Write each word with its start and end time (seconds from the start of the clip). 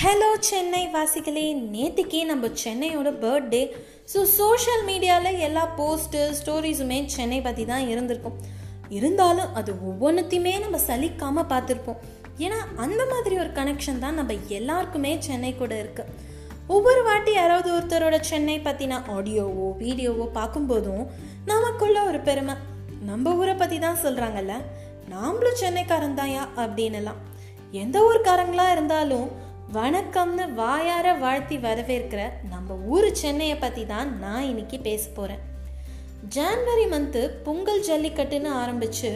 Hello 0.00 0.28
Chennai 0.46 0.80
வாசிகளே. 0.94 1.44
நேற்றுக்கே 1.74 2.18
நம்ம 2.30 2.48
சென்னையோட 2.62 3.10
birthday 3.22 3.60
so 4.12 4.18
social 4.38 4.82
மீடியாவில் 4.88 5.38
எல்லா 5.46 5.62
போஸ்ட்டு 5.78 6.20
ஸ்டோரிஸுமே 6.38 6.98
சென்னை 7.14 7.38
பற்றி 7.46 7.64
தான் 7.70 7.86
இருந்திருக்கும். 7.92 8.36
இருந்தாலும் 8.96 9.54
அது 9.58 9.70
ஒவ்வொன்றுத்தையுமே 9.90 10.52
நம்ம 10.64 10.80
சலிக்காமல் 10.88 11.48
பார்த்துருப்போம். 11.52 12.00
ஏன்னா 12.44 12.58
அந்த 12.84 13.00
மாதிரி 13.12 13.36
ஒரு 13.44 13.50
கனெக்ஷன் 13.58 14.02
தான் 14.04 14.18
நம்ம 14.20 14.36
எல்லாருக்குமே 14.58 15.12
சென்னை 15.28 15.52
கூட 15.62 15.72
இருக்குது 15.84 16.12
ஒவ்வொரு 16.76 17.02
வாட்டி 17.08 17.32
யாராவது 17.38 17.70
ஒருத்தரோட 17.76 18.18
சென்னை 18.32 18.58
பற்றின 18.68 19.00
ஆடியோவோ 19.16 19.70
வீடியோவோ 19.84 20.28
பார்க்கும்போதும் 20.38 21.04
நமக்குள்ள 21.52 21.98
ஒரு 22.10 22.20
பெருமை. 22.28 22.56
நம்ம 23.12 23.36
ஊரை 23.40 23.56
பற்றி 23.62 23.80
தான் 23.86 24.02
சொல்கிறாங்கல்ல 24.04 24.54
நாமளும் 25.14 25.60
சென்னைக்காரன் 25.64 26.20
தான்யா 26.20 26.44
அப்படின்னுலாம். 26.64 27.20
எந்த 27.82 27.98
ஊர்க்காரங்களாக 28.08 28.74
இருந்தாலும் 28.76 29.26
வணக்கம்னு 29.74 30.54
வாயார 30.54 31.14
வாழ்த்தி 31.14 31.56
வரவேற்கிற 31.58 32.30
நம்ம 32.50 32.74
ஊர் 32.74 33.12
சென்னையை 33.12 33.58
பற்றி 33.58 33.86
தான் 33.86 34.18
நான் 34.18 34.42
இன்னைக்கு 34.42 34.78
பேச 34.78 35.08
போகிறேன் 35.14 35.40
ஜான்வரி 36.34 36.84
மந்த்து 36.90 37.28
பொங்கல் 37.42 37.84
ஜல்லிக்கட்டுன்னு 37.88 38.50
ஆரம்பிச்சு 38.54 39.10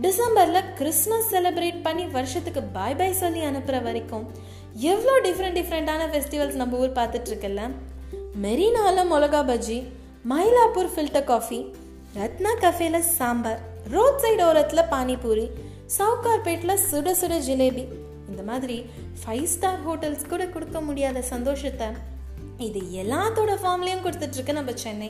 டிசம்பரில் 0.00 0.74
கிறிஸ்மஸ் 0.74 1.34
செலிப்ரேட் 1.34 1.82
பண்ணி 1.82 2.06
வருஷத்துக்கு 2.06 2.62
பாய் 2.62 2.96
பாய் 2.96 3.12
சொல்லி 3.12 3.40
அனுப்புகிற 3.40 3.80
வரைக்கும் 3.80 4.26
எவ்வளோ 4.74 5.20
டிஃப்ரெண்ட் 5.20 5.58
டிஃப்ரெண்ட்டான 5.58 6.08
ஃபெஸ்டிவல்ஸ் 6.08 6.54
நம்ம 6.54 6.76
ஊர் 6.76 6.90
பார்த்துட்ருக்குல்ல? 6.90 7.70
மெரினால 8.42 9.04
மிளகா 9.04 9.42
பஜ்ஜி 9.46 9.86
மயிலாப்பூர் 10.28 10.92
ஃபில்டர் 10.96 11.24
காஃபி 11.24 11.60
ரத்னா 12.14 12.50
கஃபேல 12.60 12.98
சாம்பார் 12.98 13.60
ரோட் 13.90 14.20
சைடு 14.22 14.44
ஓரத்தில் 14.44 14.88
பானிபூரி 14.90 15.50
சவுகார்பேட்டில் 15.98 16.80
சுட 16.90 17.14
சுட 17.20 17.38
ஜிலேபி 17.46 17.84
இந்த 18.40 18.52
மாதிரி 18.52 18.76
ஃபைவ் 19.20 19.46
ஸ்டார் 19.52 19.80
ஹோட்டல்ஸ் 19.86 20.22
கூட 20.28 20.42
கொடுக்க 20.52 20.78
முடியாத 20.80 21.18
சந்தோஷத்தை 21.30 21.88
இது 22.66 22.80
எல்லாத்தோட 23.02 23.52
ஃபார்ம்லேயும் 23.62 24.04
கொடுத்துட்ருக்கு 24.04 24.52
நம்ம 24.58 24.72
சென்னை. 24.82 25.08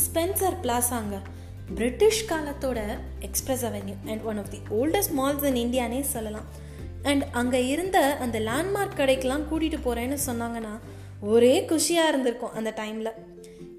ஸ்பென்சர் 0.00 0.56
பிளாசாங்க 0.64 1.16
பிரிட்டிஷ் 1.74 2.20
காலத்தோட 2.30 2.80
express 3.28 3.64
avenue 3.68 3.94
and 4.10 4.24
one 4.30 4.40
of 4.42 4.50
the 4.54 4.60
oldest 4.78 5.14
malls 5.20 5.46
in 5.50 5.60
இந்தியானே 5.62 6.00
சொல்லலாம். 6.14 6.48
அண்ட் 7.02 7.24
அங்கே 7.40 7.60
இருந்த 7.68 7.98
அந்த 8.24 8.38
லேண்ட்மார்க் 8.48 9.00
கடைக்கெலாம் 9.00 9.46
கூட்டிகிட்டு 9.50 9.80
போகிறேன்னு 9.86 10.18
சொன்னாங்கன்னா 10.26 10.74
ஒரே 11.32 11.54
குஷியாக 11.72 12.12
இருந்திருக்கும் 12.12 12.56
அந்த 12.60 12.72
டைமில் 12.76 13.12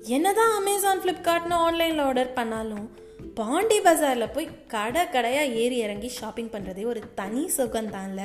என்னதான் 0.08 0.56
அமேசான் 0.62 1.04
ஃப்ளிப்கார்ட்னு 1.04 1.58
ஆன்லைனில் 1.68 2.04
ஆர்டர் 2.08 2.36
பண்ணாலும் 2.40 2.88
பாண்டி 3.36 3.78
பஜாரில் 3.84 4.34
போய் 4.34 4.48
கடை 4.68 5.04
கடையாக 5.10 5.54
ஏறி 5.62 5.78
இறங்கி 5.78 6.10
ஷாப்பிங் 6.16 6.50
பண்ணுறதே 6.54 6.84
ஒரு 6.84 7.02
தனி 7.16 7.44
சுகம் 7.50 7.92
தான்ல 7.94 8.22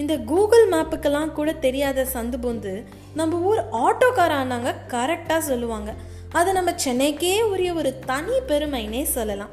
இந்த 0.00 0.14
கூகுள் 0.30 0.66
மேப்புக்கெல்லாம் 0.68 1.32
கூட 1.32 1.50
தெரியாத 1.66 2.06
சந்து 2.14 2.36
பொந்து 2.44 2.72
நம்ம 3.14 3.38
ஊர் 3.48 3.60
ஆட்டோக்கார 3.84 4.32
ஆனாங்க 4.42 4.70
கரெக்டாக 4.88 5.38
சொல்லுவாங்க. 5.38 5.90
அது 6.32 6.50
நம்ம 6.52 6.70
சென்னைக்கே 6.84 7.32
உரிய 7.52 7.70
ஒரு 7.74 7.90
தனி 8.10 8.36
பெருமைனே 8.48 9.02
சொல்லலாம். 9.16 9.52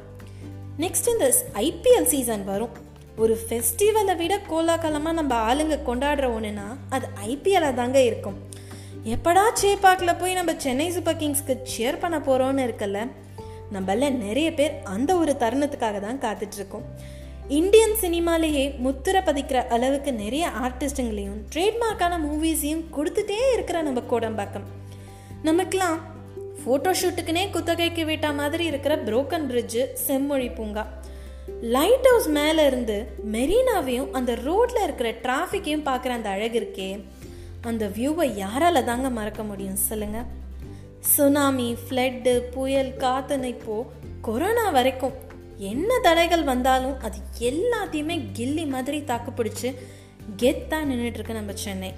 நெக்ஸ்ட் 0.79 1.09
இந்த 1.13 1.27
ஐபிஎல் 1.53 2.11
சீசன் 2.13 2.45
வரும். 2.45 2.75
ஒரு 3.17 3.35
ஃபெஸ்டிவலை 3.47 4.15
விட 4.15 4.35
கோலாகலமாக 4.49 5.17
நம்ம 5.19 5.33
ஆளுங்க 5.47 5.77
கொண்டாடுற 5.89 6.27
ஒன்றுனா 6.37 6.67
அது 6.89 7.07
ஐபிஎல்லாக 7.27 7.73
தாங்க 7.73 7.99
இருக்கும். 8.01 8.37
எப்படா 9.15 9.45
சேப்பாக்கில் 9.61 10.19
போய் 10.19 10.33
நம்ம 10.33 10.51
சென்னை 10.57 10.91
சூப்பர் 10.91 11.19
கிங்ஸ்க்கு 11.21 11.53
சேர் 11.63 11.97
பண்ண 11.97 12.17
போகிறோன்னு 12.17 12.63
இருக்கல 12.67 12.99
நம்மள 13.73 14.11
நிறைய 14.25 14.53
பேர் 14.53 14.73
அந்த 14.83 15.11
ஒரு 15.15 15.35
தருணத்துக்காக 15.39 15.97
தான் 16.05 16.21
காத்துட்ருக்கோம் 16.25 16.85
இந்தியன் 17.47 17.93
சினிமாலேயே 18.01 18.75
முத்திர 18.83 19.17
பதிக்கிற 19.19 19.53
அளவுக்கு 19.53 20.13
நிறைய 20.13 20.49
ஆர்டிஸ்ட்டுங்களையும் 20.61 21.37
ட்ரேட்மார்க்கான 21.55 22.17
மூவிஸையும் 22.25 22.83
கொடுத்துட்டே 22.97 23.53
இருக்கிற 23.53 23.81
நம்ம 23.81 24.01
கோடம்பாக்கம். 24.09 24.65
நமக்கெல்லாம் 25.43 25.99
ஃபோட்டோ 26.59 26.93
ஷூட்டுக்குனே 27.01 27.49
குத்தகைக்கு 27.49 28.05
விட்ட 28.05 28.31
மாதிரி 28.31 28.65
இருக்கிற 28.65 28.95
புரோக்கன் 28.95 29.47
பிரிட்ஜு 29.49 29.93
செம்மொழி 29.93 30.49
பூங்கா. 30.49 30.87
லைட் 31.61 32.05
ஹவுஸ் 32.05 32.27
மேலே 32.27 32.65
இருந்து 32.65 33.07
மெரினாவையும் 33.31 34.11
அந்த 34.11 34.35
ரோட்டில் 34.35 34.83
இருக்கிற 34.83 35.11
டிராஃபிக்கையும் 35.11 35.85
பார்க்குற 35.85 36.09
அந்த 36.09 36.29
அழகு 36.29 36.59
இருக்கே. 36.59 37.03
அந்த 37.61 37.87
வியூவை 37.87 38.43
யாரால 38.43 38.83
தாங்க 38.83 39.09
மறக்க 39.09 39.43
முடியும் 39.43 39.75
சொல்லுங்க. 39.75 40.23
சுனாமி 40.99 41.77
ஃப்ளட்டு 41.89 42.37
புயல் 42.37 42.93
காத்துன்னு 42.97 43.43
இப்போ 43.43 43.85
கொரோனா 44.21 44.69
வரைக்கும் 44.69 45.25
என்ன 45.57 45.99
தடைகள் 45.99 46.43
வந்தாலும் 46.43 46.99
அது 46.99 47.17
எல்லாத்தையுமே 47.39 48.25
கில்லி 48.33 48.67
மாதிரி 48.67 49.03
தாக்கு 49.03 49.31
பிடிச்சி 49.31 49.75
கெத்தாக 50.41 50.87
நின்றுட்டுருக்கு 50.89 51.33
நம்ம 51.33 51.51
சென்னை. 51.53 51.93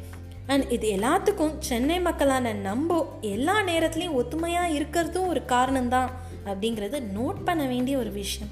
அண்ட் 0.48 0.72
இது 0.72 0.92
எல்லாத்துக்கும் 0.92 1.54
சென்னை 1.60 2.00
மக்களான 2.00 2.54
நம்ம 2.54 3.18
எல்லா 3.22 3.62
நேரத்துலையும் 3.62 4.18
ஒத்துமையாக 4.22 4.76
இருக்கிறதும் 4.76 5.28
ஒரு 5.28 5.42
காரணம்தான் 5.48 6.10
அப்படிங்கிறது 6.46 7.04
நோட் 7.16 7.44
பண்ண 7.46 7.66
வேண்டிய 7.66 7.98
ஒரு 7.98 8.12
விஷயம். 8.12 8.52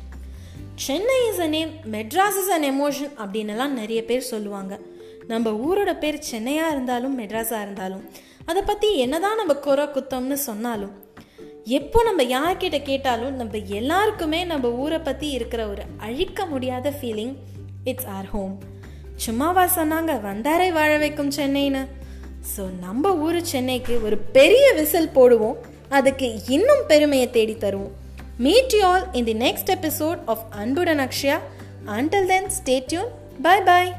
Chennai 0.75 1.27
is 1.29 1.39
a 1.39 1.47
name 1.47 1.69
Madras 1.91 2.39
is 2.39 2.49
an 2.49 2.67
emotion 2.73 3.13
அப்படின்னுலாம் 3.25 3.67
நிறைய 3.67 4.05
பேர் 4.05 4.21
சொல்லுவாங்க. 4.21 4.79
நம்ம 5.27 5.49
ஊரோட 5.49 5.99
பேர் 5.99 6.23
சென்னையாக 6.31 6.71
இருந்தாலும் 6.71 7.19
மெட்ராஸாக 7.19 7.61
இருந்தாலும். 7.61 8.09
அதை 8.45 8.61
பற்றி 8.61 8.97
என்னதான் 8.97 9.35
நம்ம 9.35 9.53
குறை 9.53 9.85
குத்தம்னு 9.85 10.33
சொன்னாலும் 10.33 11.05
எப்போ 11.75 12.03
நம்ம 12.03 12.23
யார்கிட்ட 12.23 12.77
கேட்டாலும் 12.81 13.35
நம்ம 13.35 13.57
எல்லாருக்குமே 13.57 14.43
நம்ம 14.43 14.69
ஊரை 14.69 14.99
பற்றி 14.99 15.29
இருக்கிற 15.29 15.67
ஒரு 15.67 15.81
அழிக்க 15.97 16.45
முடியாத 16.45 16.89
ஃபீலிங் 16.89 17.33
இட்ஸ் 17.83 18.05
ஆர் 18.05 18.25
ஹோம் 18.25 18.53
சும்மாவா 19.25 19.63
சொன்னாங்க 19.75 20.13
வந்தாரை 20.27 20.69
வாழ 20.71 20.97
வைக்கும் 20.97 21.29
சென்னைன்னு. 21.29 21.81
ஸோ 22.53 22.63
நம்ம 22.79 23.13
ஊர் 23.15 23.41
சென்னைக்கு 23.43 24.03
ஒரு 24.03 24.17
பெரிய 24.17 24.73
விசில் 24.73 25.13
போடுவோம். 25.15 25.57
அதுக்கு 25.89 26.39
இன்னும் 26.47 26.83
பெருமையை 26.87 27.29
தேடி 27.29 27.53
தருவோம். 27.53 27.93
Meet 28.37 28.73
you 28.73 28.83
all 28.85 29.07
in 29.11 29.23
the 29.23 29.35
next 29.35 29.73
episode 29.77 30.19
of 30.25 30.45
அன்புடன் 30.49 30.99
Akshaya. 30.99 31.39
Until 31.85 32.25
then 32.25 32.49
stay tuned 32.59 33.11
bye 33.41 33.61
bye 33.61 33.93